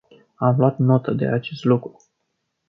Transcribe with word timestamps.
Am 0.35 0.55
luat 0.57 0.77
notă 0.77 1.11
de 1.11 1.27
acest 1.27 1.63
lucru. 1.63 1.97